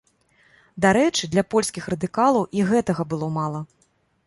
[0.85, 3.61] Дарэчы, для польскіх радыкалаў і гэтага было мала.